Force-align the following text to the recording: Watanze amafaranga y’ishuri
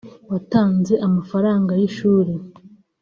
Watanze 0.31 0.93
amafaranga 1.07 1.71
y’ishuri 1.81 2.33